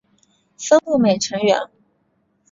[0.57, 1.61] 峰步美成员。